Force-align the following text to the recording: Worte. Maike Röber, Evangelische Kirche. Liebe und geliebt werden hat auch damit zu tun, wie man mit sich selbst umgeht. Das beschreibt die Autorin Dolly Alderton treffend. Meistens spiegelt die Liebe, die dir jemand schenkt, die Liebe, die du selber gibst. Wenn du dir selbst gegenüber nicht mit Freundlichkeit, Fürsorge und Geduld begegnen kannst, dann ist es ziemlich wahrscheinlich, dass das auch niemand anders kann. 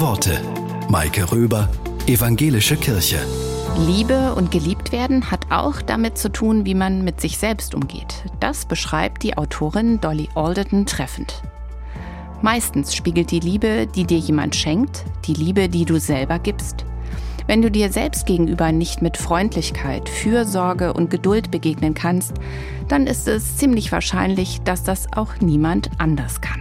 Worte. 0.00 0.40
Maike 0.88 1.32
Röber, 1.32 1.68
Evangelische 2.06 2.76
Kirche. 2.76 3.18
Liebe 3.84 4.32
und 4.36 4.52
geliebt 4.52 4.92
werden 4.92 5.32
hat 5.32 5.50
auch 5.50 5.82
damit 5.82 6.18
zu 6.18 6.30
tun, 6.30 6.64
wie 6.64 6.76
man 6.76 7.02
mit 7.02 7.20
sich 7.20 7.36
selbst 7.36 7.74
umgeht. 7.74 8.22
Das 8.38 8.64
beschreibt 8.64 9.24
die 9.24 9.36
Autorin 9.36 10.00
Dolly 10.00 10.28
Alderton 10.36 10.86
treffend. 10.86 11.42
Meistens 12.42 12.94
spiegelt 12.94 13.32
die 13.32 13.40
Liebe, 13.40 13.88
die 13.88 14.04
dir 14.04 14.18
jemand 14.18 14.54
schenkt, 14.54 15.04
die 15.24 15.34
Liebe, 15.34 15.68
die 15.68 15.84
du 15.84 15.98
selber 15.98 16.38
gibst. 16.38 16.84
Wenn 17.48 17.60
du 17.60 17.68
dir 17.68 17.90
selbst 17.90 18.24
gegenüber 18.26 18.70
nicht 18.70 19.02
mit 19.02 19.16
Freundlichkeit, 19.16 20.08
Fürsorge 20.08 20.92
und 20.92 21.10
Geduld 21.10 21.50
begegnen 21.50 21.94
kannst, 21.94 22.34
dann 22.86 23.08
ist 23.08 23.26
es 23.26 23.56
ziemlich 23.56 23.90
wahrscheinlich, 23.90 24.60
dass 24.62 24.84
das 24.84 25.12
auch 25.12 25.40
niemand 25.40 25.90
anders 25.98 26.40
kann. 26.40 26.57